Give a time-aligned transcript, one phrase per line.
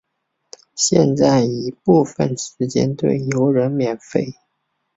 [0.75, 4.33] 现在已部分时间对游人免费。